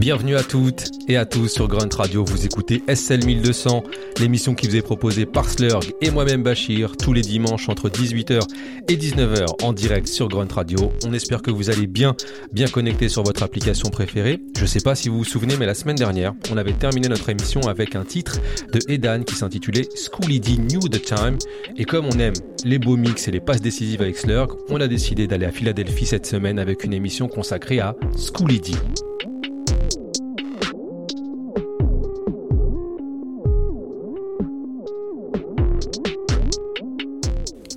[0.00, 2.24] Bienvenue à toutes et à tous sur Grunt Radio.
[2.24, 3.84] Vous écoutez SL 1200,
[4.18, 8.40] l'émission qui vous est proposée par Slurg et moi-même Bachir tous les dimanches entre 18h
[8.88, 10.90] et 19h en direct sur Grunt Radio.
[11.06, 12.16] On espère que vous allez bien,
[12.50, 14.40] bien connecté sur votre application préférée.
[14.58, 17.28] Je sais pas si vous vous souvenez, mais la semaine dernière, on avait terminé notre
[17.28, 18.38] émission avec un titre
[18.72, 21.36] de Edan qui s'intitulait Schooly D New the Time.
[21.76, 22.32] Et comme on aime
[22.64, 26.06] les beaux mix et les passes décisives avec Slurg, on a décidé d'aller à Philadelphie
[26.06, 28.72] cette semaine avec une émission consacrée à Schooly D.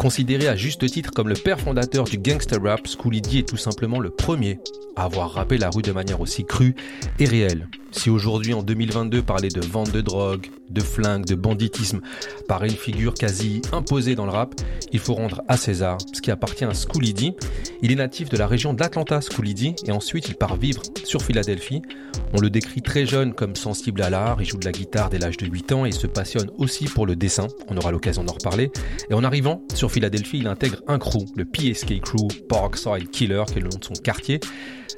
[0.04, 3.56] Considéré à juste titre comme le père fondateur du gangster rap, Schooly D est tout
[3.56, 4.60] simplement le premier
[4.98, 6.76] à avoir rappé la rue de manière aussi crue
[7.20, 7.70] et réelle.
[7.94, 12.02] Si aujourd'hui, en 2022, parler de vente de drogue, de flingues, de banditisme
[12.48, 14.56] paraît une figure quasi imposée dans le rap,
[14.92, 17.36] il faut rendre à César ce qui appartient à Schooly D.
[17.82, 21.22] Il est natif de la région d'Atlanta, Schooly D, et ensuite il part vivre sur
[21.22, 21.82] Philadelphie.
[22.34, 25.20] On le décrit très jeune comme sensible à l'art, il joue de la guitare dès
[25.20, 28.34] l'âge de 8 ans et se passionne aussi pour le dessin, on aura l'occasion d'en
[28.34, 28.72] reparler.
[29.10, 33.60] Et en arrivant sur Philadelphie, il intègre un crew, le PSK Crew, Parkside Killer, qui
[33.60, 34.40] est le nom de son quartier.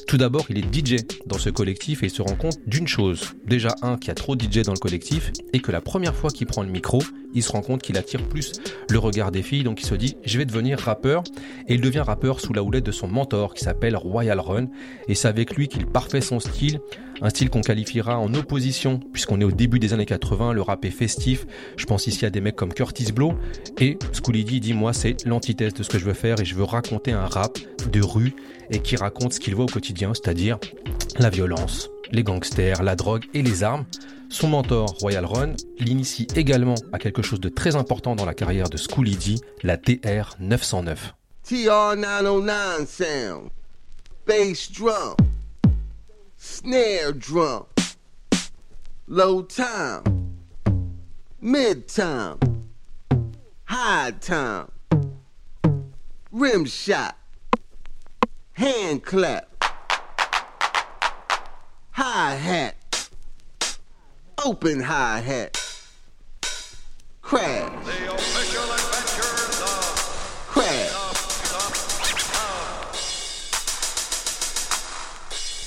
[0.08, 3.34] Tout d'abord, il est DJ dans ce collectif et il se rend compte d'une chose.
[3.48, 6.16] Déjà, un, qu'il y a trop de DJ dans le collectif et que la première
[6.16, 7.02] fois qu'il prend le micro,
[7.34, 8.54] il se rend compte qu'il attire plus
[8.90, 9.64] le regard des filles.
[9.64, 11.24] Donc il se dit, je vais devenir rappeur.
[11.68, 14.68] Et il devient rappeur sous la houlette de son mentor qui s'appelle Royal Run.
[15.08, 16.80] Et c'est avec lui qu'il parfait son style.
[17.22, 20.86] Un style qu'on qualifiera en opposition, puisqu'on est au début des années 80, le rap
[20.86, 21.48] est festif.
[21.78, 23.34] Je pense ici à des mecs comme Curtis Blow.
[23.80, 26.56] Et Schooly D dit, moi, c'est l'antithèse de ce que je veux faire et je
[26.56, 27.58] veux raconter un rap
[27.92, 28.36] de rue
[28.70, 30.60] et qui raconte ce qu'il voit au quotidien, c'est-à-dire
[31.18, 33.86] la violence, les gangsters, la drogue et les armes.
[34.30, 38.70] Son mentor, Royal Run, l'initie également à quelque chose de très important dans la carrière
[38.70, 41.14] de Schooly D, la TR 909.
[41.44, 43.50] TR 909 sound,
[44.26, 45.16] bass drum,
[46.38, 47.66] snare drum,
[49.08, 50.02] low time,
[51.40, 52.40] mid time,
[53.70, 54.66] high time,
[56.34, 57.14] rim shot,
[58.58, 59.48] hand clap,
[61.92, 62.76] hi hat,
[64.46, 65.58] open hi hat,
[67.22, 70.92] crash, The official adventures of crash.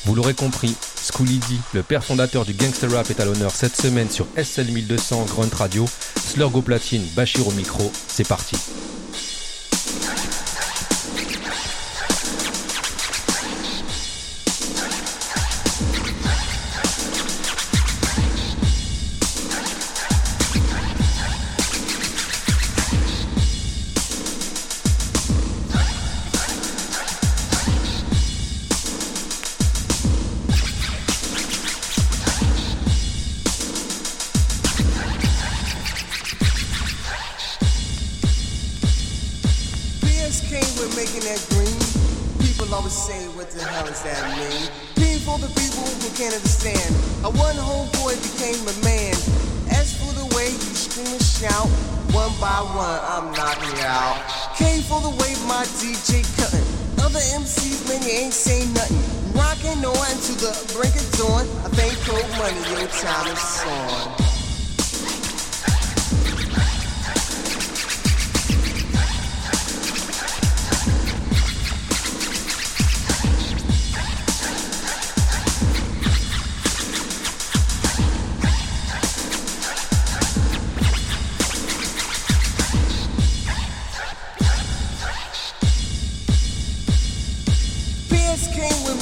[0.06, 3.76] Vous l'aurez compris, Schooly D, le père fondateur du gangster rap, est à l'honneur cette
[3.76, 5.84] semaine sur SL 1200 Grunt Radio.
[6.16, 8.56] Slurg au platine, Bachir au micro, c'est parti.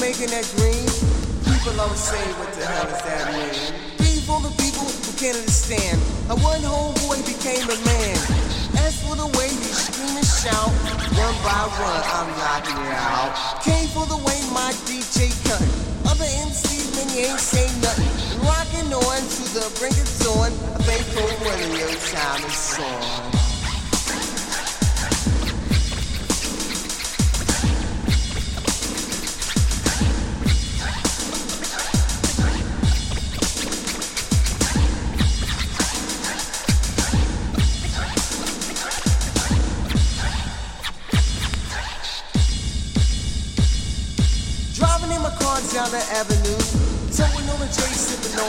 [0.07, 0.87] Making that green.
[1.43, 3.59] People always say, what the hell does that mean?
[3.99, 5.99] Being for the people who can't understand.
[6.31, 8.15] A one homeboy became a man.
[8.87, 10.71] As for the way you scream and shout,
[11.19, 13.35] one by one I'm knocking you out.
[13.67, 15.67] Came for the way my DJ cut.
[16.07, 18.07] Other MCs, man, you ain't say nothing.
[18.47, 20.55] Rocking on to the brink of dawn.
[20.71, 23.36] I think for one of your time is on.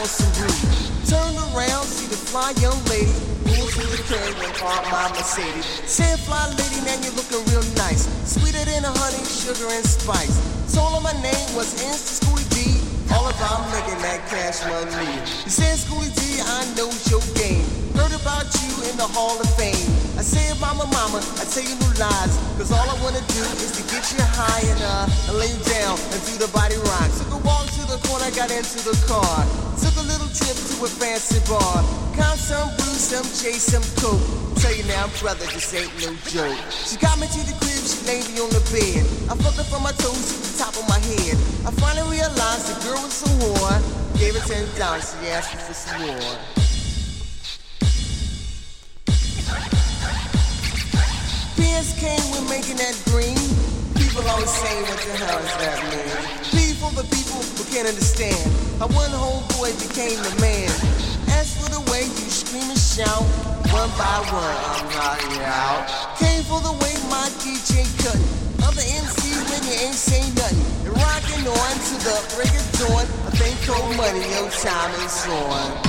[0.08, 1.04] Sipping on some brew.
[1.04, 3.12] Turned around, see the fly young lady,
[3.44, 4.04] moved through the
[4.40, 5.64] and parked my Mercedes.
[5.84, 8.08] Said, fly lady, man, you're looking real nice.
[8.24, 10.40] Sweeter than a honey, sugar and spice.
[10.72, 12.80] Told her my name was Insta Schoolly D,
[13.12, 15.12] all about making that cash money.
[15.44, 17.64] You said, Schoolly D, I know your game.
[17.92, 19.76] Heard about you in the Hall of Fame.
[20.16, 22.32] I say, mama, mama, I tell you no lies.
[22.56, 25.62] Cause all I wanna do is to get you high and, uh, and lay you
[25.68, 27.08] down and do the body rock.
[27.20, 29.67] Took a walk to the corner, got into the car.
[29.78, 31.84] Took a little trip to a fancy bar.
[32.18, 34.18] Count some blues, some chase, some coke.
[34.58, 36.58] Tell you now, brother, this ain't no joke.
[36.70, 39.06] She got me to the crib, she laid me on the bed.
[39.30, 41.38] I fucked her from my toes to the top of my head.
[41.62, 44.18] I finally realized the girl was a whore.
[44.18, 46.34] Gave her ten dollars, she asked me for some more.
[51.54, 53.38] PS came with making that green.
[53.94, 56.47] People always say, what the hell does that mean?
[56.88, 58.48] For the people who can't understand.
[58.78, 60.70] How one homeboy became the man.
[61.28, 63.24] As for the way you scream and shout,
[63.68, 65.84] one by one, I'm knocking out.
[66.16, 68.16] Came for the way my DJ cut.
[68.64, 70.64] Other MCs when you ain't say nothing.
[70.84, 73.04] You're rocking on to the break of dawn.
[73.26, 75.87] I think cold money, your time is on.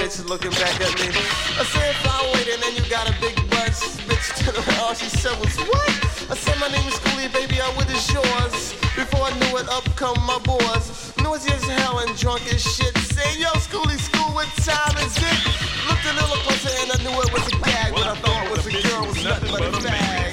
[0.00, 1.12] Bitch looking back at me.
[1.60, 3.76] I said, fine, wait, and then you got a big butt.
[4.08, 5.92] Bitch turned around, all she said was, what?
[6.32, 8.72] I said, my name is Schoolie, baby, I with is yours.
[8.96, 11.12] Before I knew it, up come my boys.
[11.20, 12.96] Noisy as hell and drunk as shit.
[13.12, 15.38] Say, yo, Schoolie, school, what time is it?
[15.84, 17.92] Looked a little closer and I knew it was a gag.
[17.92, 20.32] What I thought was a girl was nothing but a bag.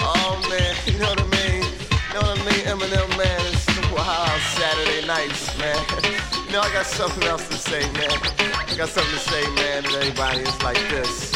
[0.00, 1.62] Oh man, you know what I mean?
[1.64, 2.62] You know what I mean?
[2.70, 6.30] Eminem, man, it's wild Saturday nights, man.
[6.56, 8.10] I got something else to say, man.
[8.68, 10.40] I got something to say, man, to everybody.
[10.40, 11.32] It's like this.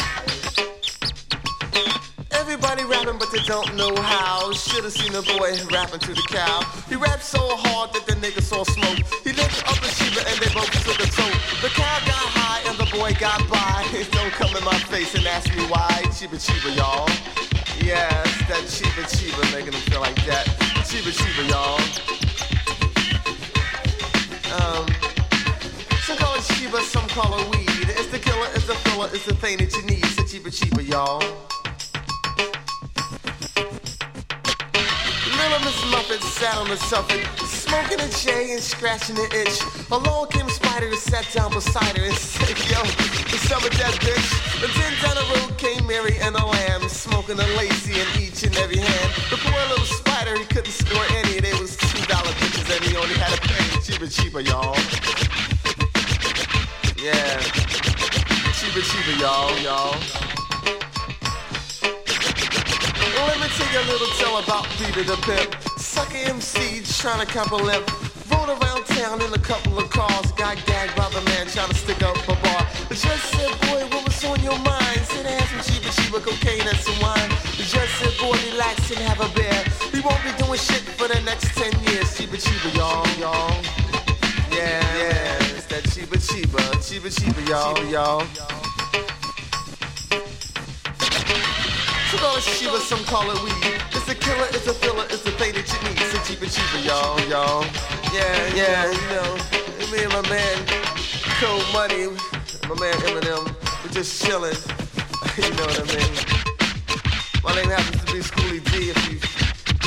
[2.31, 4.53] Everybody rapping, but they don't know how.
[4.53, 6.61] Should've seen the boy rapping to the cow.
[6.87, 9.03] He rapped so hard that the nigga saw smoke.
[9.23, 11.39] He looked up at Sheba and they both took a toke.
[11.61, 13.83] The cow got high and the boy got by.
[14.11, 15.89] Don't come in my face and ask me why.
[16.15, 17.09] Chiba Chiba, y'all.
[17.81, 20.45] It's that Chiba Chiba making them feel like that.
[20.87, 21.79] Chiba Chiba, y'all.
[24.49, 25.08] Um,
[26.09, 27.85] some call it Chiba, some call it weed.
[27.93, 30.03] It's the killer, it's the filler, it's the thing that you need.
[30.17, 31.21] So Chiba Chiba, y'all.
[35.37, 39.61] Little Miss Muffet sat on the soffit, smoking a J and scratching an itch.
[39.91, 42.81] Along came Spider and sat down beside her and said, Yo,
[43.29, 44.29] what's up with that bitch?
[44.65, 48.41] And then down the road came Mary and a lamb, smoking a lazy in each
[48.41, 49.09] and every hand.
[49.29, 51.39] The poor little spider, he couldn't score any.
[51.39, 54.73] They was two dollar bitches and he only had to pay cheaper, cheaper, y'all.
[57.01, 57.39] Yeah,
[58.59, 59.95] cheaper, cheaper, y'all, y'all.
[63.15, 65.55] Let me tell you a little tale about Peter the Pimp.
[65.79, 67.89] Sucker MC trying to cop a lip.
[68.29, 70.33] Rode around town in a couple of cars.
[70.33, 72.67] Got gagged by the man trying to stick up a bar.
[72.89, 74.99] The judge said, boy, what was on your mind?
[75.07, 77.29] Said, I had some cheaper, cheaper cocaine and some wine.
[77.55, 79.63] The judge said, boy, relax and have a beer.
[79.95, 82.17] He won't be doing shit for the next 10 years.
[82.17, 83.55] Cheaper, cheaper, y'all, y'all.
[84.51, 85.38] Yeah.
[85.89, 88.21] Cheaper, cheaper, cheaper, y'all, y'all.
[92.09, 93.81] So call it cheaper, some call it weed.
[93.93, 95.97] It's a killer, it's a filler, it's a thing that you need.
[95.99, 97.65] It's a cheaper, cheaper, y'all, y'all.
[98.13, 99.37] Yeah, yeah, you know,
[99.91, 100.57] me and my man,
[101.41, 102.05] Code Money,
[102.69, 103.49] my man Eminem,
[103.83, 104.53] we're just chilling.
[105.41, 106.13] you know what I mean?
[107.43, 108.91] My name happens to be Schoolly D.
[108.91, 109.17] If you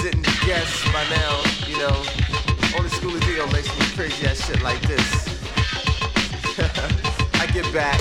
[0.02, 1.94] didn't guess by now, you know,
[2.76, 5.41] only Schoolly D will make some crazy ass shit like this.
[6.58, 7.98] I get back.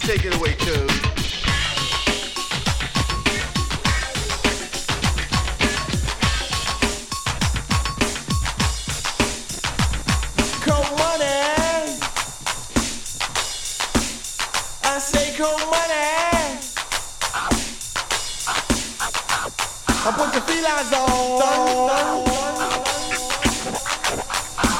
[0.00, 0.54] Take it away,
[15.70, 16.12] money.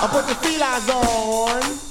[0.05, 1.82] I put the felines on.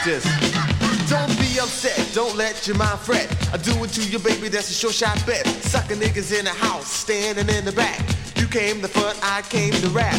[0.06, 3.26] Don't be upset, don't let your mind fret.
[3.52, 5.48] I do it to you, baby, that's a sure shot bet.
[5.48, 8.00] Sucking niggas in the house, standing in the back.
[8.36, 10.14] You came to front, I came to rap.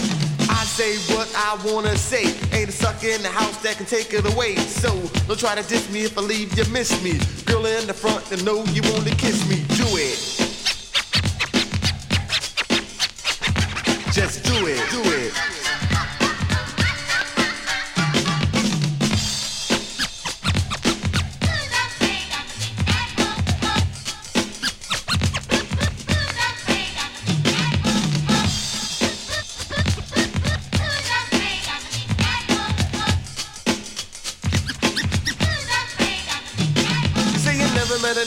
[0.51, 2.35] I say what I wanna say.
[2.51, 4.57] Ain't a sucker in the house that can take it away.
[4.57, 4.91] So
[5.29, 7.21] don't try to diss me if I leave you miss me.
[7.45, 9.76] Girl in the front, and know you wanna kiss me.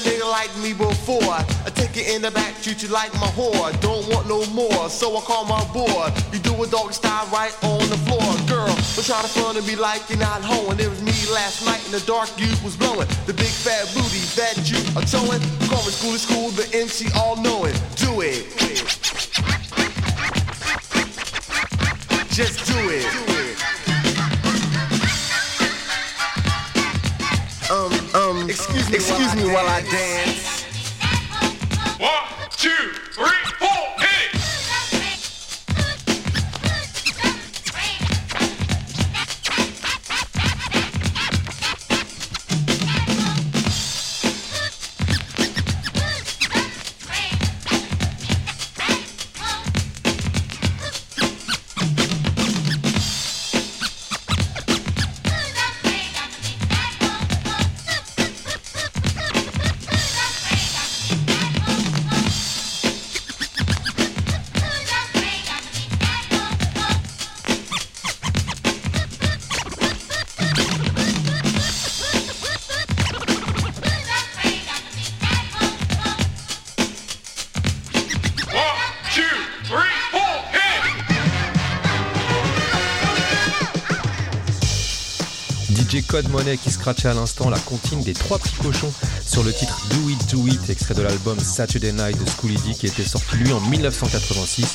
[0.09, 1.33] Nigga like me before.
[1.65, 3.69] I take you in the back, treat you like my whore.
[3.81, 6.09] Don't want no more, so I call my boy.
[6.33, 8.25] You do a dog style right on the floor.
[8.47, 10.79] Girl, don't try to front of me like you're not home.
[10.79, 13.07] It was me last night in the dark, you was blowing.
[13.27, 15.41] The big fat booty that you are towing.
[15.69, 17.75] Call me school to school, the MC all knowing.
[17.95, 18.49] Do it.
[22.31, 23.03] Just do it.
[23.03, 23.38] Do it.
[28.49, 30.63] Excuse me, excuse me while I dance.
[31.99, 32.69] One, two,
[33.13, 33.48] three,
[86.21, 88.91] Code qui scratchait à l'instant la comptine des trois petits cochons
[89.25, 92.73] sur le titre Do It Do It, extrait de l'album Saturday Night de Schooly D
[92.73, 94.65] qui était sorti lui en 1986,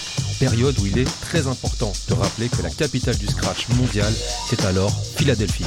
[0.40, 4.12] période où il est très important de rappeler que la capitale du scratch mondial,
[4.48, 5.66] c'est alors Philadelphie.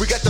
[0.00, 0.29] We got the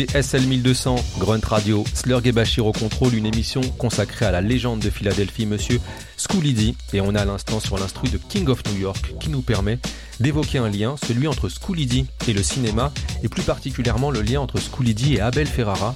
[0.00, 4.90] SL1200, Grunt Radio, Slurg et Bachir au contrôle, une émission consacrée à la légende de
[4.90, 5.80] Philadelphie, monsieur
[6.16, 6.76] Scoolidie.
[6.92, 9.78] Et on a à l'instant sur l'instru de King of New York qui nous permet
[10.20, 14.58] d'évoquer un lien, celui entre Scoolidie et le cinéma, et plus particulièrement le lien entre
[14.58, 15.94] Scoolidie et Abel Ferrara,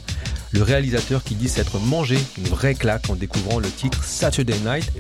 [0.53, 4.93] le réalisateur qui dit s'être mangé une vraie claque en découvrant le titre Saturday Night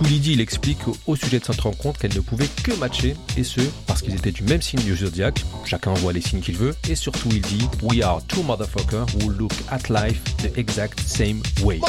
[0.00, 3.60] Scoolidi, il explique au sujet de cette rencontre qu'elle ne pouvait que matcher, et ce,
[3.86, 6.94] parce qu'ils étaient du même signe du zodiaque, chacun voit les signes qu'il veut, et
[6.94, 11.80] surtout il dit We are two motherfuckers who look at life the exact same way.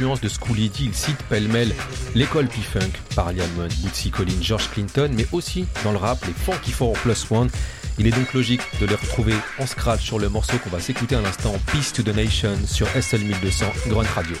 [0.00, 1.74] influences de Scoolidi, il cite pêle-mêle
[2.14, 6.94] l'école P-Funk, Parliament, Bootsy Collins, George Clinton, mais aussi dans le rap, les Funky Four
[6.94, 7.50] Plus One.
[7.98, 11.16] Il est donc logique de les retrouver en scratch sur le morceau qu'on va s'écouter
[11.16, 14.36] à l'instant, Peace to the Nation, sur SL 1200 Grunt Radio.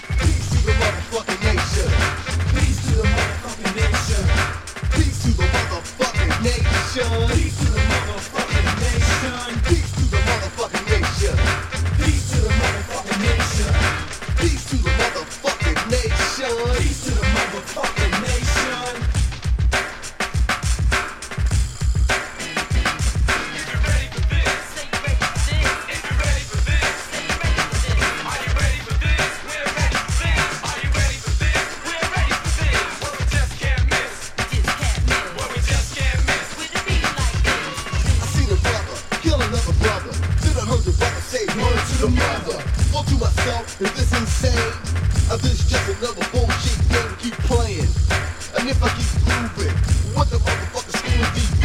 [45.70, 47.86] Just another bullshit game, keep playing.
[48.58, 49.76] And if I keep grooving,
[50.18, 51.62] what the motherfucker school is deep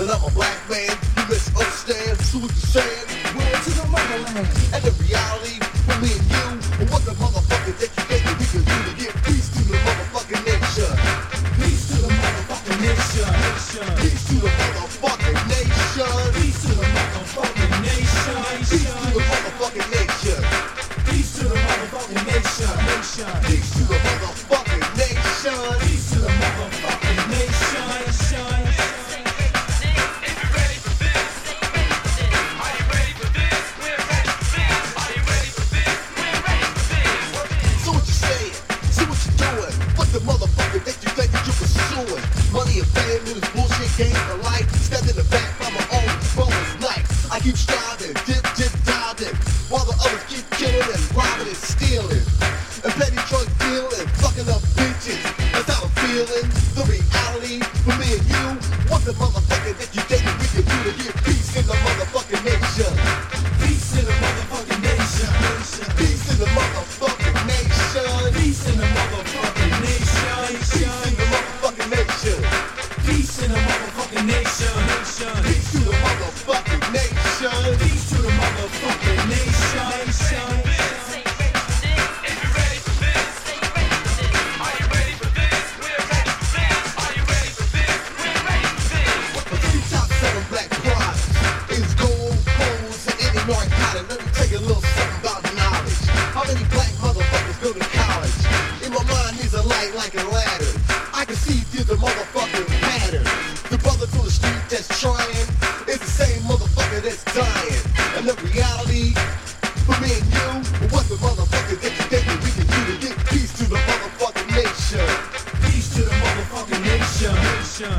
[0.00, 2.16] That I'm a black man, you best understand.
[2.24, 3.04] So what you saying?
[3.36, 4.48] We're to the motherland.
[4.72, 5.60] And the reality,
[6.00, 7.37] we and you, what the motherfucker
[23.18, 23.57] Yeah.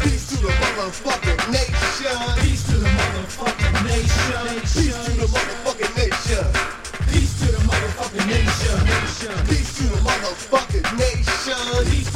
[0.01, 2.17] Peace to the motherfucking nation.
[2.41, 4.61] Peace to the motherfucking nation.
[4.61, 6.45] Peace to the motherfucking nation.
[7.11, 9.47] Peace to the motherfucking nation.
[9.47, 12.08] Peace to the motherfucking nation.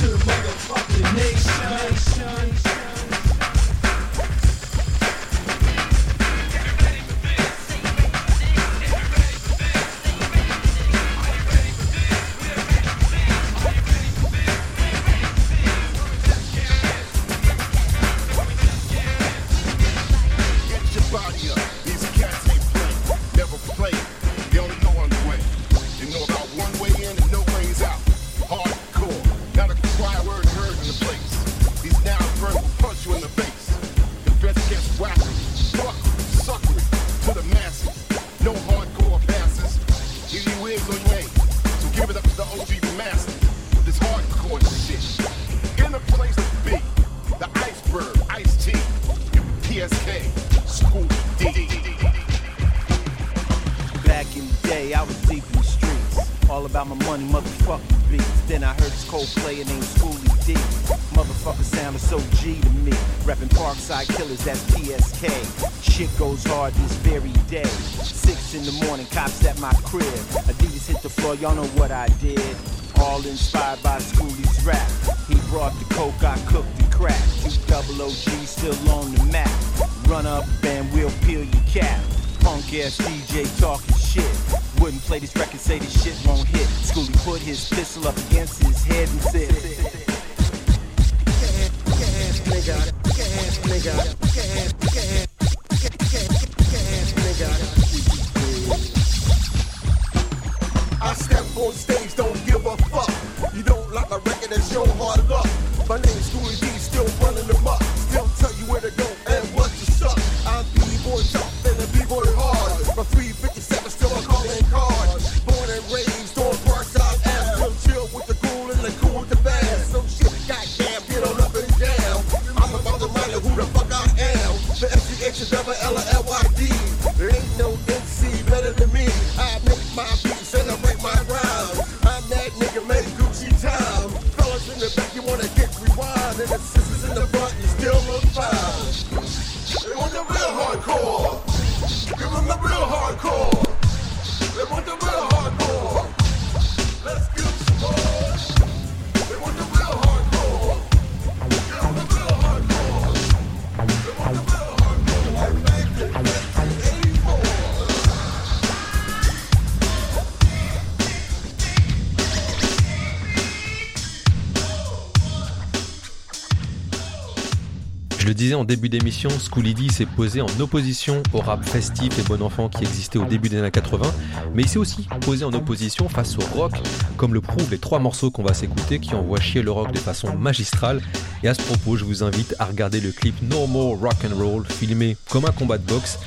[168.55, 172.69] en début d'émission, Schoolie D s'est posé en opposition au rap festif et bon enfant
[172.69, 174.11] qui existait au début des années 80,
[174.53, 176.73] mais il s'est aussi posé en opposition face au rock,
[177.17, 179.99] comme le prouvent les trois morceaux qu'on va s'écouter qui envoient chier le rock de
[179.99, 181.01] façon magistrale.
[181.43, 184.35] Et à ce propos, je vous invite à regarder le clip No More Rock and
[184.35, 186.19] Roll, filmé comme un combat de boxe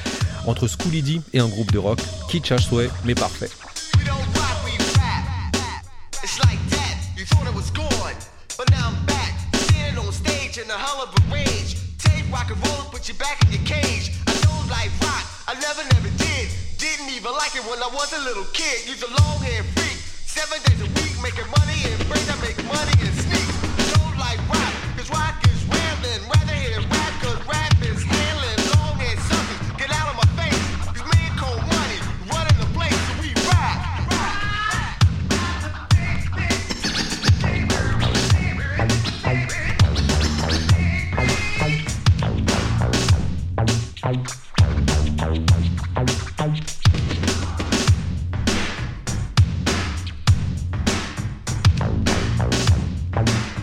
[0.46, 2.68] entre Schoolie D et un groupe de rock qui chasse
[3.04, 3.50] mais parfait.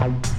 [0.03, 0.32] Bye.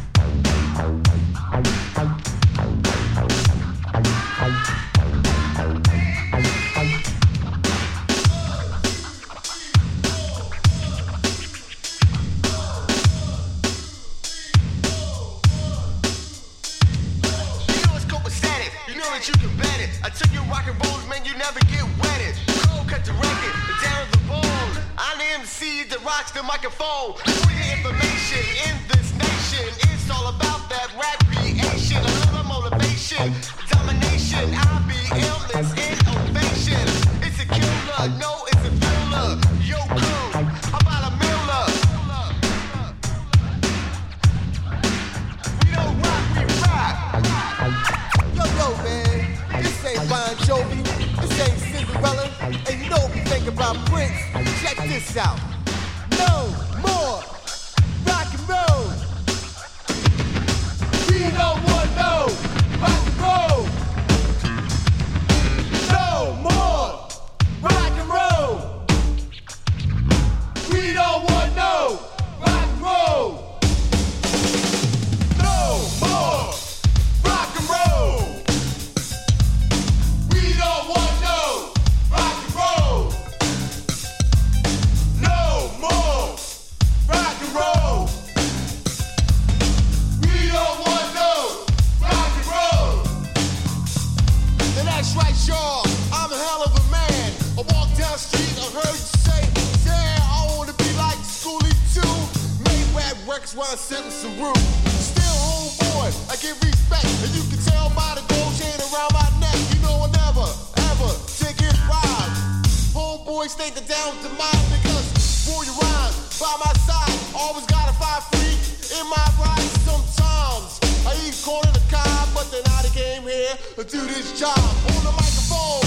[123.84, 125.84] do this job on the microphone.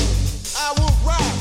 [0.55, 1.36] I will rap.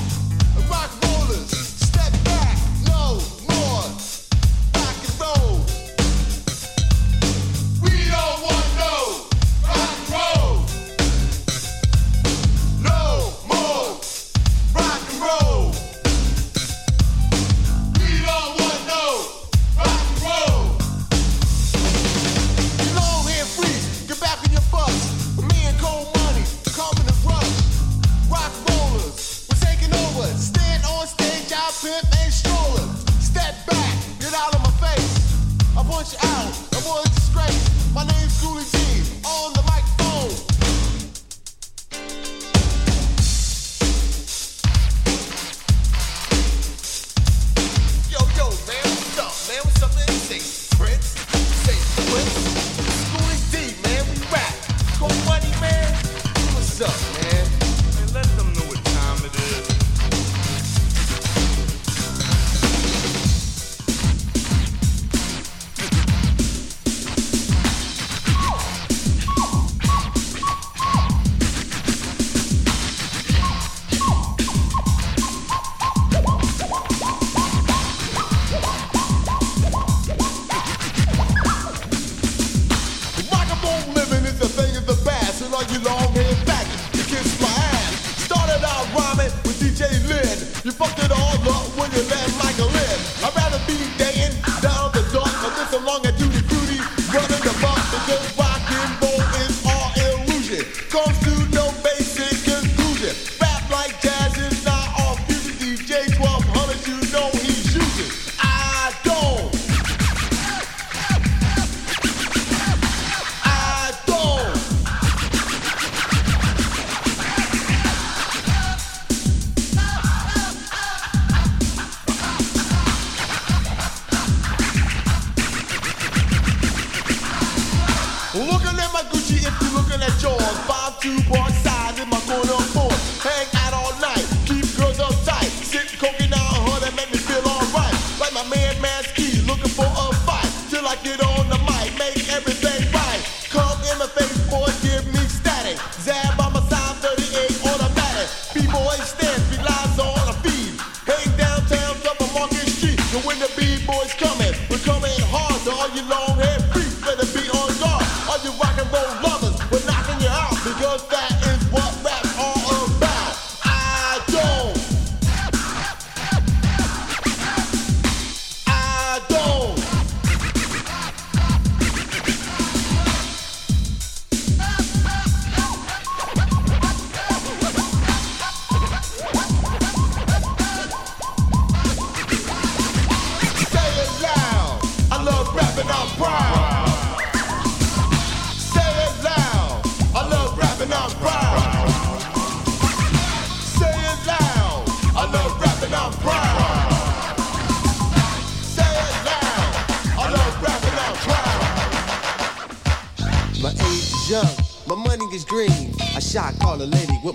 [130.26, 131.45] shores, five two one.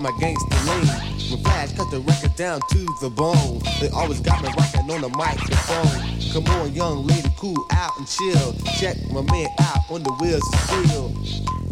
[0.01, 0.87] with my gangster lean.
[1.31, 3.61] When Flash cut the record down to the bone.
[3.79, 6.33] They always got me rocking on the microphone.
[6.33, 8.53] Come on, young lady, cool out and chill.
[8.79, 11.09] Check my man out on the wheels of steel.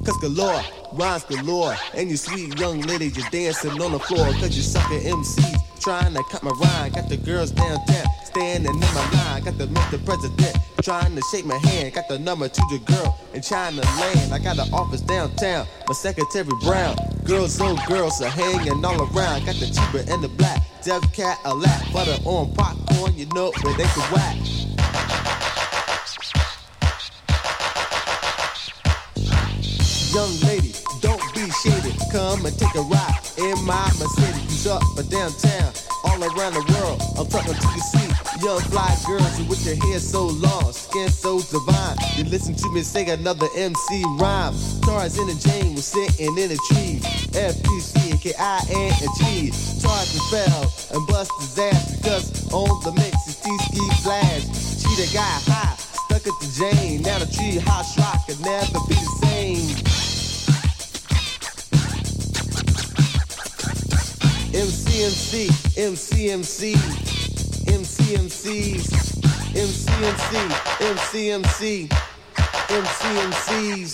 [0.05, 0.61] Cause galore,
[0.93, 1.75] rhymes galore.
[1.93, 4.25] And you sweet young lady, you're dancing on the floor.
[4.39, 6.91] Cause you suck MCs, trying to cut my rhyme.
[6.91, 9.43] Got the girls downtown, standing in my line.
[9.43, 10.03] Got the Mr.
[10.05, 11.93] President, trying to shake my hand.
[11.93, 14.33] Got the number to the girl in China land.
[14.33, 16.95] I got an office downtown, my secretary Brown.
[17.29, 19.45] Girls, oh girls are hanging all around.
[19.45, 20.63] Got the cheaper and the black.
[20.83, 24.35] Dev cat a lap, butter on popcorn, you know, but they can whack.
[30.09, 31.95] Young lady, don't be shady.
[32.11, 34.65] Come and take a ride in my Mercedes.
[34.65, 35.71] Up or downtown,
[36.05, 36.99] all around the world.
[37.15, 38.08] I'm talking to you, see
[38.41, 41.97] young fly girls with your hair so long, skin so divine.
[42.15, 44.53] You listen to me say another MC rhyme.
[44.81, 46.99] Tarzan and Jane was sitting in a tree.
[47.31, 49.51] FPC, and G.
[49.81, 54.43] Tarzan fell and bust ass because on the mix is T-Ski Flash.
[54.79, 57.01] She the guy high, stuck at the Jane.
[57.01, 59.99] Now the tree hot rock could never be the same.
[64.51, 67.08] MCMC, MCMC,
[67.69, 68.89] MCMCs,
[69.53, 70.33] MCMC,
[70.95, 71.87] MCMC,
[72.67, 73.89] MCMCs.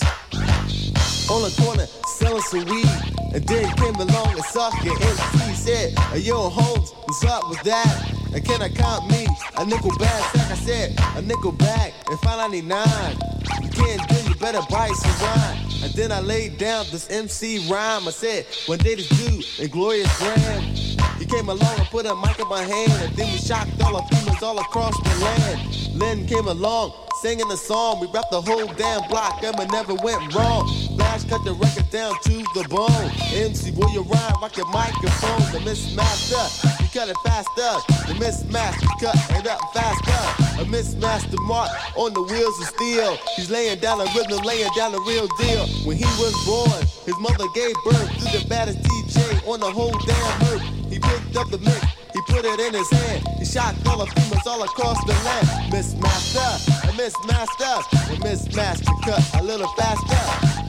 [1.30, 2.88] On the corner, selling some weed.
[3.34, 8.15] And then came along and sucked your MC said, yo, Holmes, what's up with that?
[8.36, 9.26] And can I count me
[9.56, 10.34] a nickel back?
[10.34, 10.50] sack?
[10.50, 13.16] I said, a nickel back and 599.
[13.62, 15.58] You can't do, you better buy some wine.
[15.82, 18.06] And then I laid down this MC rhyme.
[18.06, 20.76] I said, one day this dude in Glorious Grand.
[21.18, 22.92] He came along and put a mic in my hand.
[23.08, 25.94] And then we shocked all the females all across the land.
[25.94, 28.00] Lynn came along, singing the song.
[28.00, 30.68] We rapped the whole damn block, and it never went wrong.
[30.94, 33.10] Flash cut the record down to the bone.
[33.32, 35.40] MC, boy, you rhyme, rock your microphone.
[35.52, 37.72] The mismaster, you cut it faster.
[38.08, 40.62] The mismaster, cut it up faster.
[40.62, 43.18] A mismaster mark on the wheels of steel.
[43.36, 45.66] He's laying down a rhythm, laying down the real deal.
[45.84, 49.92] When he was born, his mother gave birth to the baddest DJ on the whole
[50.08, 50.62] damn earth.
[50.88, 51.82] He picked up the mic,
[52.14, 53.28] he put it in his hand.
[53.40, 55.70] He shot all the females all across the land.
[55.70, 56.48] Miss Master,
[56.88, 57.76] a Miss Master,
[58.08, 60.16] a Miss Master cut a little faster.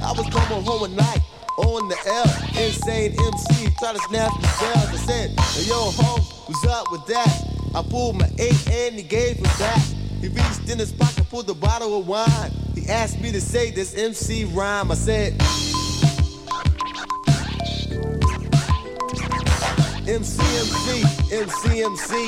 [0.04, 1.22] I was coming home at night
[1.58, 2.64] on the L.
[2.64, 4.90] Insane MC, try to snap the bells.
[4.90, 7.44] I said, hey, yo, home, what's up with that?
[7.76, 9.82] I pulled my eight and he gave it back.
[10.22, 12.52] He reached in his pocket, pulled a bottle of wine.
[12.74, 14.92] He asked me to say this MC rhyme.
[14.92, 15.38] I said,
[20.08, 22.28] MCMC, MCMC,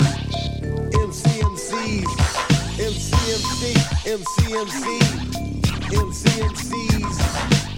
[0.91, 2.05] MCMCs,
[2.77, 3.73] MCMC,
[4.05, 4.99] MCMC,
[5.91, 7.59] MCMCs.
[7.59, 7.68] Check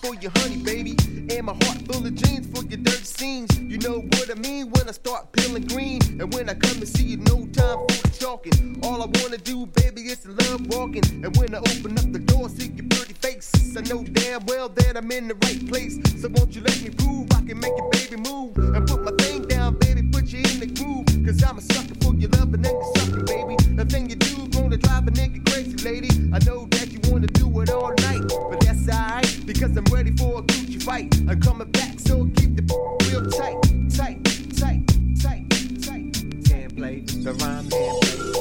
[0.00, 0.96] for your honey, baby.
[1.30, 3.58] And my heart full of dreams for your dirty scenes.
[3.58, 6.00] You know what I mean when I start peeling green.
[6.20, 8.80] And when I come to see you, no time for talking.
[8.82, 11.04] All I wanna do, baby, is to love walking.
[11.24, 13.50] And when I open up the door, see your pretty face.
[13.76, 15.98] I know damn well that I'm in the right place.
[16.20, 18.56] So won't you let me prove I can make your baby move?
[18.56, 21.06] And put my thing down, baby, put you in the groove.
[21.24, 23.56] Cause I'm a sucker for your love and your sucking, baby.
[23.76, 26.10] The thing you do gonna drive a nigga crazy, lady.
[26.32, 28.22] I know that you wanna do it all night.
[28.50, 29.29] But that's alright,
[29.60, 31.14] because I'm ready for a Gucci fight.
[31.28, 32.64] I'm coming back, so keep the
[33.12, 33.60] real tight,
[33.94, 34.24] tight,
[34.56, 34.86] tight,
[35.20, 35.44] tight,
[35.84, 36.24] tight.
[36.48, 38.32] Can't play the rhyme, can't play.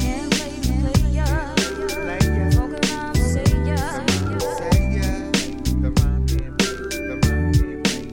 [0.00, 1.28] Can't play the player.
[2.00, 3.76] Player, Walk around, say ya.
[4.56, 5.28] say yeah.
[5.84, 8.04] The can't play, the can't play,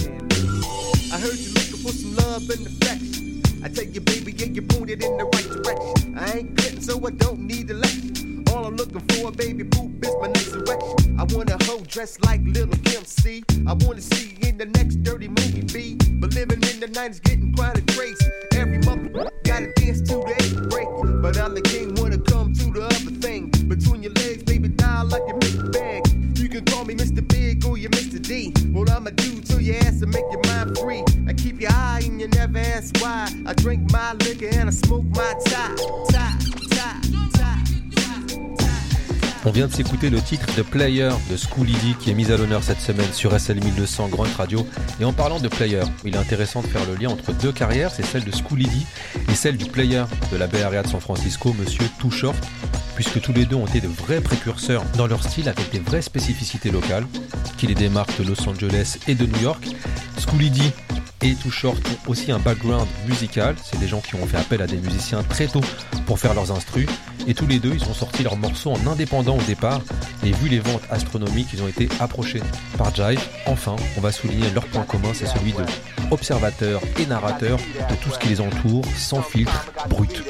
[0.00, 1.12] can't play.
[1.12, 3.42] I heard you looking for some love and affection.
[3.62, 6.16] I tell you, baby, yeah, you pointed in the right direction.
[6.16, 8.23] I ain't quitting, so I don't need a lecture.
[8.64, 11.20] All I'm looking for, a baby, boop, is my next erection.
[11.20, 13.44] I want a hoe dressed like Little Kim C.
[13.66, 15.98] I wanna see you in the next dirty movie B.
[16.12, 18.24] But living in the 90s getting quite a crazy.
[18.54, 19.12] Every month,
[19.44, 20.88] gotta dance to the eight break.
[21.20, 23.50] But I'm the king, wanna come to the other thing.
[23.68, 26.02] Between your legs, baby, dial like you make a bag.
[26.38, 27.20] You can call me Mr.
[27.28, 28.18] Big or you Mr.
[28.18, 28.54] D.
[28.72, 31.04] What I'ma do to your ass and make your mind free.
[31.28, 33.28] I keep your eye and you never ask why.
[33.44, 35.76] I drink my liquor and I smoke my tie.
[36.08, 36.38] Tie,
[36.70, 37.00] tie,
[37.34, 37.83] tie,
[39.46, 42.62] On vient de s'écouter le titre de Player de Schooledy qui est mis à l'honneur
[42.62, 44.66] cette semaine sur SL 1200 Grunt Radio.
[45.00, 47.90] Et en parlant de Player, il est intéressant de faire le lien entre deux carrières,
[47.90, 48.86] c'est celle de Schooledy
[49.30, 52.38] et celle du Player de la Bay Area de San Francisco, Monsieur Too Short,
[52.94, 56.00] puisque tous les deux ont été de vrais précurseurs dans leur style avec des vraies
[56.00, 57.06] spécificités locales
[57.58, 59.62] qui les démarquent de Los Angeles et de New York.
[60.18, 60.72] Schooledy
[61.20, 63.56] et Too Short ont aussi un background musical.
[63.62, 65.62] C'est des gens qui ont fait appel à des musiciens très tôt
[66.06, 66.88] pour faire leurs instrus
[67.26, 69.80] et tous les deux ils ont sorti leurs morceaux en indépendant au départ.
[70.24, 72.42] Et vu les ventes astronomiques ils ont été approchés
[72.78, 73.20] par Jive.
[73.46, 75.64] Enfin, on va souligner leur point commun, c'est celui de
[76.10, 80.22] observateur et narrateur de tout ce qui les entoure, sans filtre, brut.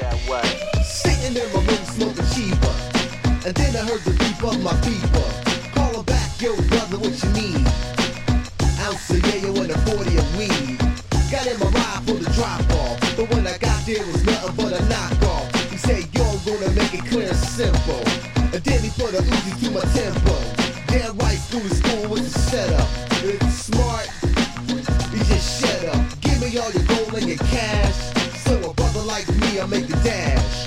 [17.54, 18.02] simple.
[18.52, 20.34] a daily for the a Uzi through my tempo.
[20.88, 22.88] Damn right through the school with the setup.
[23.22, 24.10] If you're smart,
[25.12, 26.20] you just shut up.
[26.20, 27.94] Give me all your gold and your cash.
[28.44, 30.63] So a brother like me, I make the dash.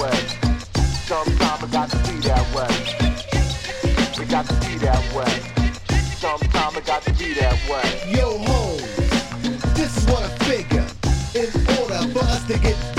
[0.00, 0.10] way.
[1.04, 2.72] Sometimes it got to be that way.
[4.18, 5.34] We got to be that way.
[6.16, 7.86] Sometimes it got to be that way.
[8.10, 8.80] Yo, hoes,
[9.74, 10.86] this is what I figure.
[11.34, 12.89] In order for us to get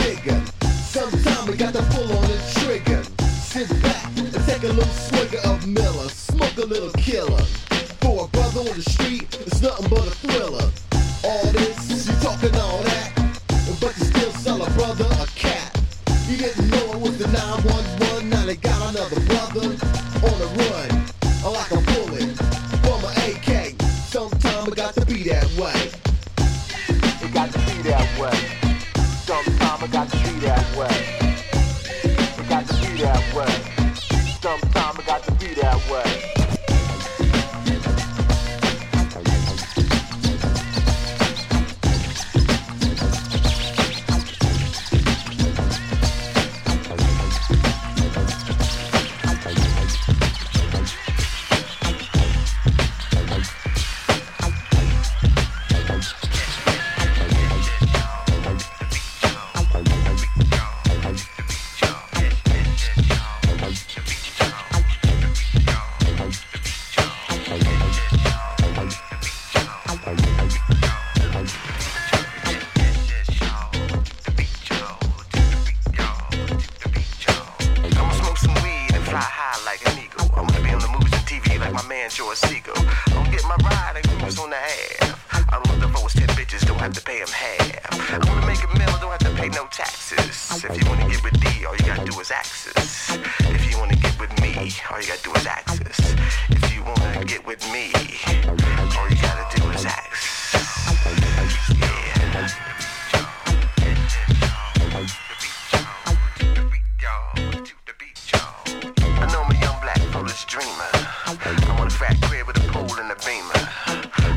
[112.82, 113.62] in the beamer.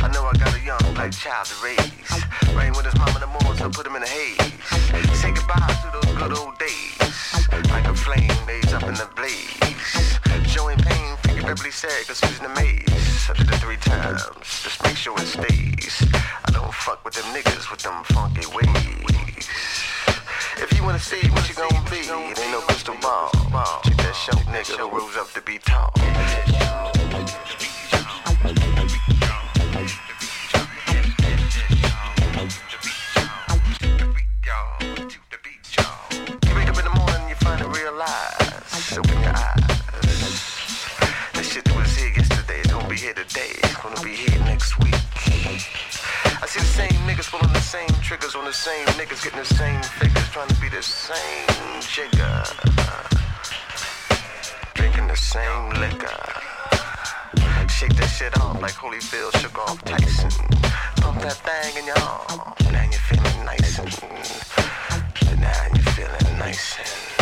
[0.04, 1.80] I know I got a young black child to raise.
[2.54, 4.36] Rain with his mom in the morning, so put him in the haze.
[5.16, 7.00] Say goodbye to those good old days.
[7.72, 10.20] Like a flame raised up in the blaze.
[10.44, 12.84] Showing pain, feeling Beverly said, cause he's in the maze.
[13.30, 16.04] I did it three times, just make sure it stays.
[16.44, 19.48] I don't fuck with them niggas with them funky ways.
[20.60, 23.30] If you wanna see what you gon' be, it ain't no crystal ball.
[23.84, 25.93] Check that show, nigga, who rose up to be tall.
[48.04, 52.44] triggers on the same niggas getting the same figures, trying to be the same jigger.
[54.74, 56.20] Drinking the same liquor.
[57.66, 60.30] Shake that shit off like Holyfield shook off Tyson.
[60.96, 62.54] Pump that thing in your arm.
[62.70, 65.40] Now you're feeling nice and.
[65.40, 67.13] Now you're feeling nice and.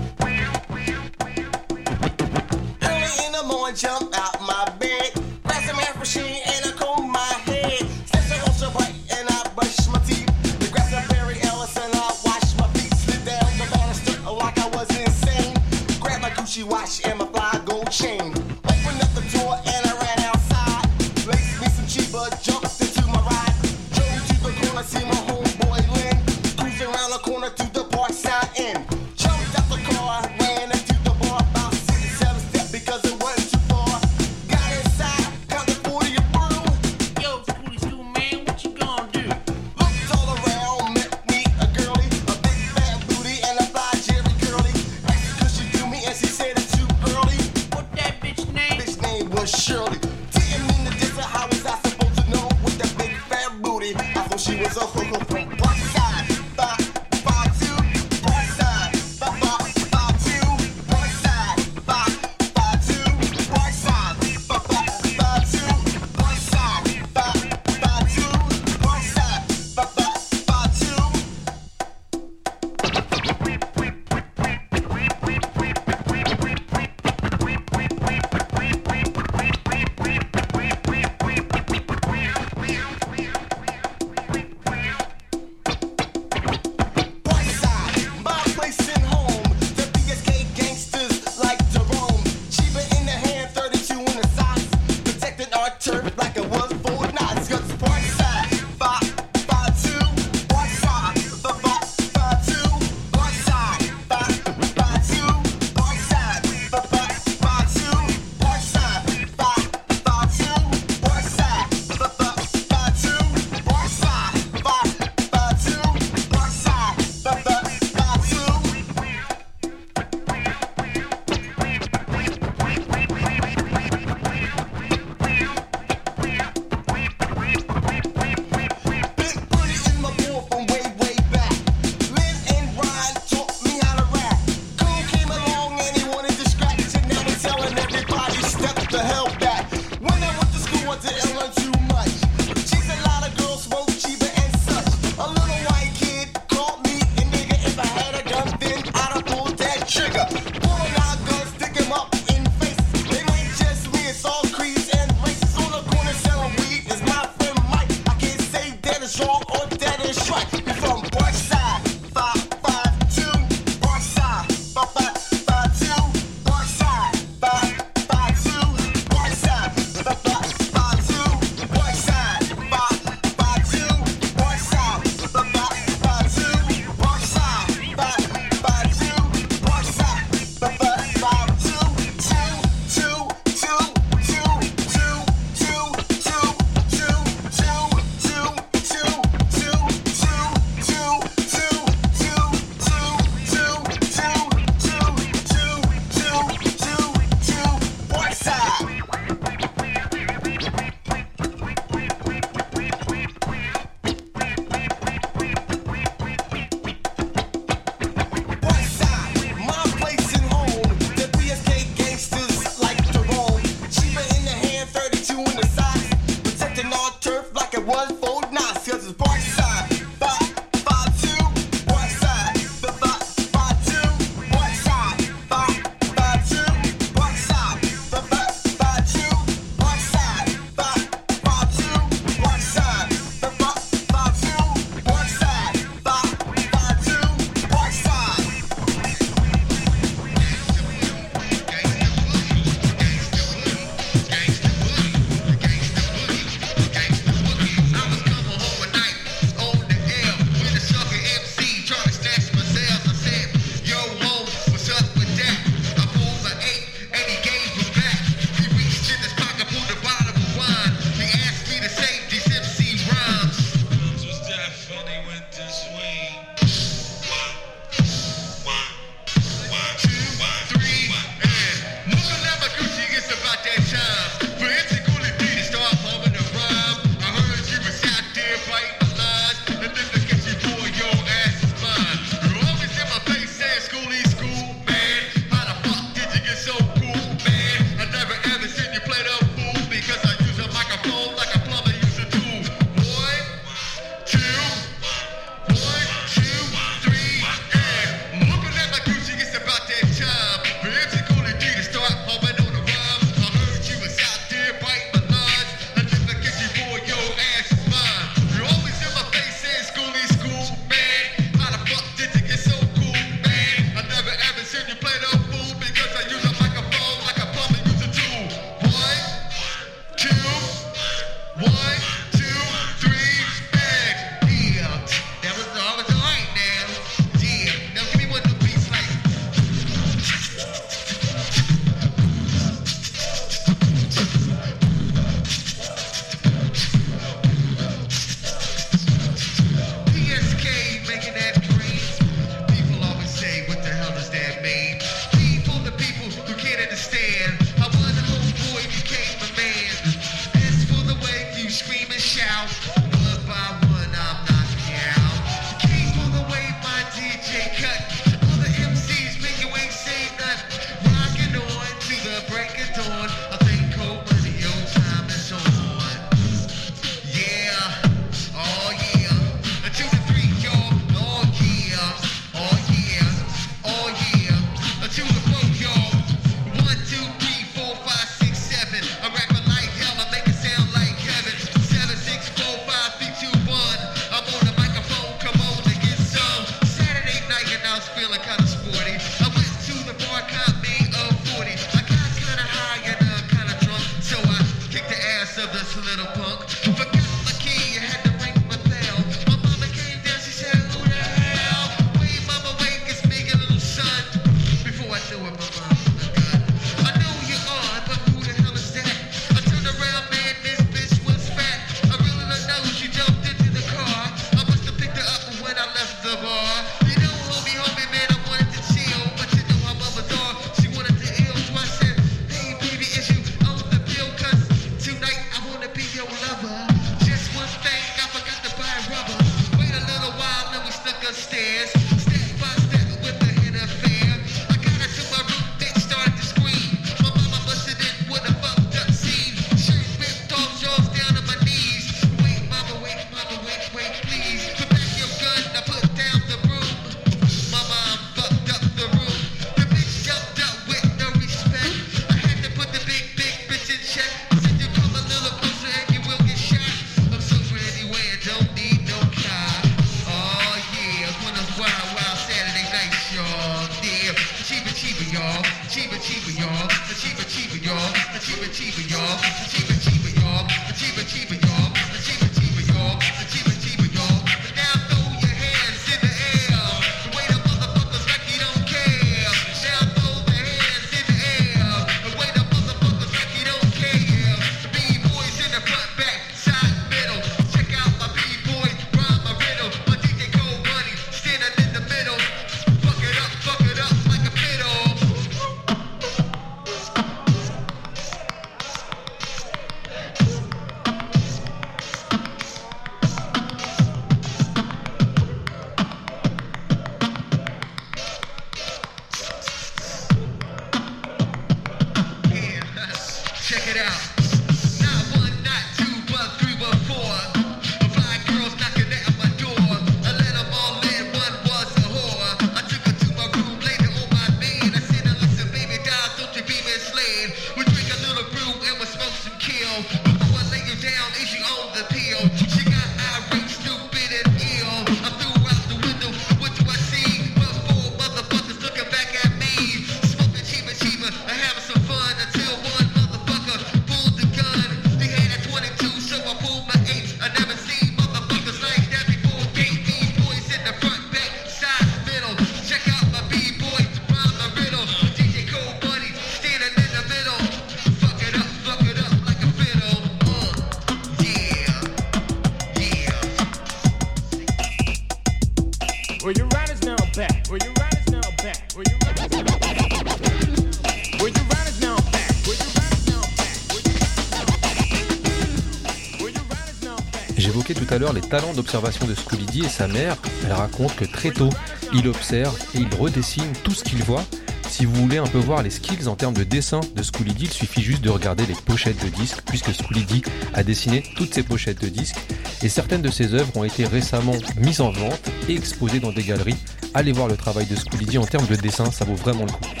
[578.51, 580.35] talent d'observation de Scully et sa mère,
[580.65, 581.69] elle raconte que très tôt,
[582.13, 584.43] il observe et il redessine tout ce qu'il voit.
[584.89, 587.71] Si vous voulez un peu voir les skills en termes de dessin de Scully il
[587.71, 590.41] suffit juste de regarder les pochettes de disques, puisque Scully
[590.73, 592.35] a dessiné toutes ses pochettes de disques,
[592.83, 596.43] et certaines de ses œuvres ont été récemment mises en vente et exposées dans des
[596.43, 596.77] galeries.
[597.13, 600.00] Allez voir le travail de Scully en termes de dessin, ça vaut vraiment le coup.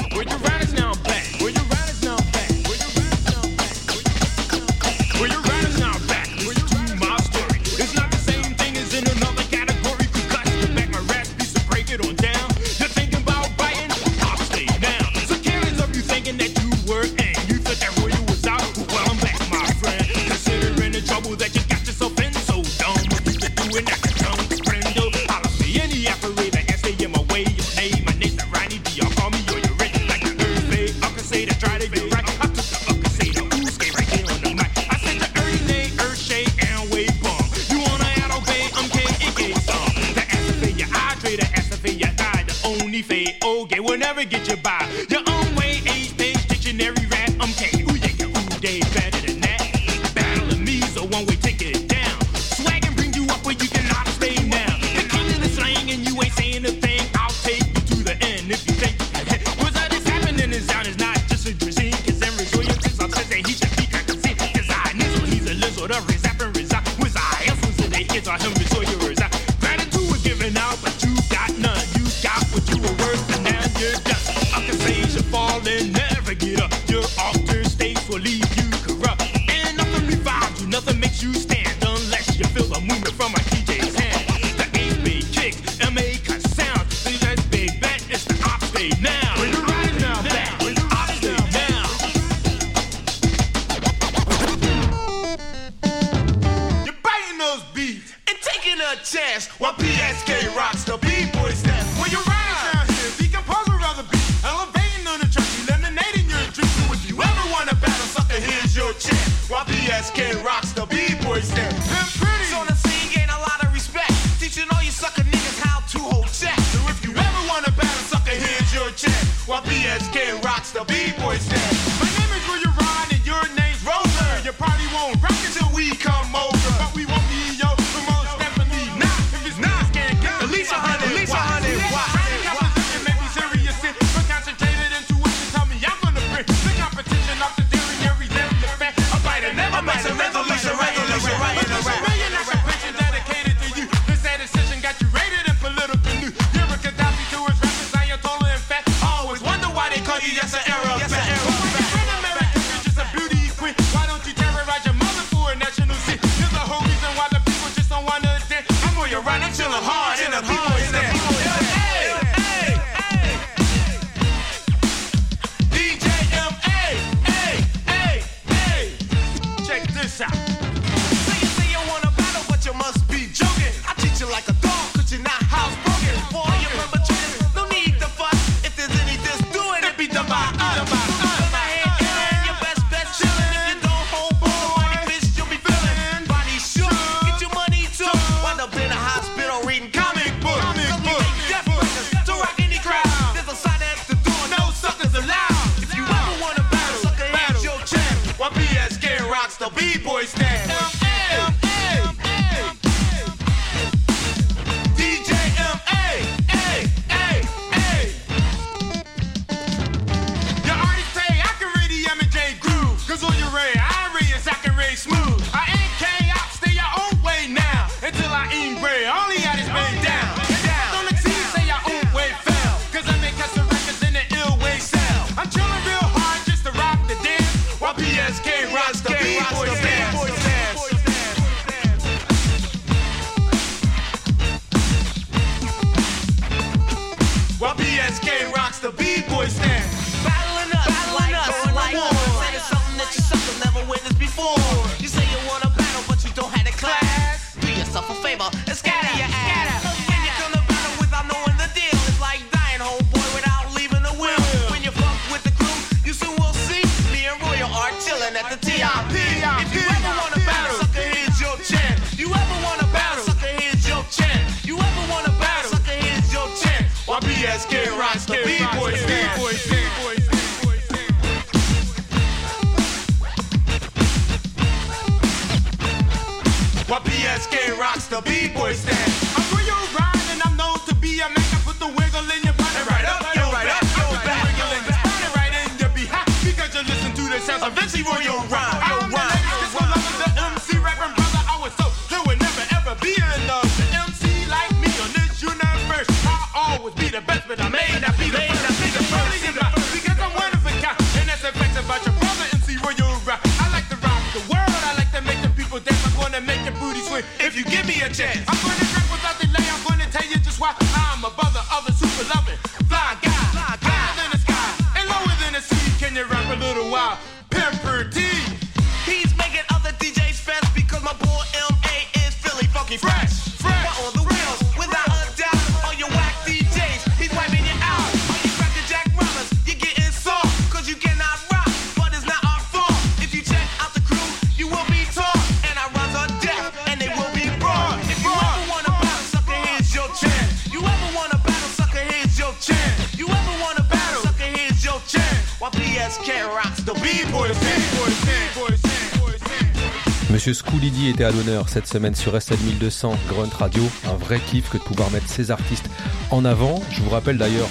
[351.23, 353.83] À l'honneur cette semaine sur SL 1200 Grunt Radio.
[354.07, 355.89] Un vrai kiff que de pouvoir mettre ces artistes
[356.31, 356.81] en avant.
[356.89, 357.67] Je vous rappelle d'ailleurs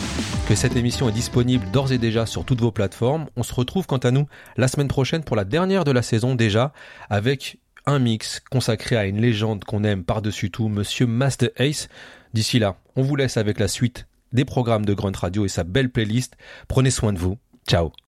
[0.48, 3.26] que cette émission est disponible d'ores et déjà sur toutes vos plateformes.
[3.36, 4.26] On se retrouve quant à nous
[4.56, 6.72] la semaine prochaine pour la dernière de la saison déjà
[7.08, 11.88] avec un mix consacré à une légende qu'on aime par-dessus tout, Monsieur Master Ace.
[12.34, 15.64] D'ici là, on vous laisse avec la suite des programmes de Grunt Radio et sa
[15.64, 16.36] belle playlist.
[16.68, 17.36] Prenez soin de vous.
[17.68, 17.90] Ciao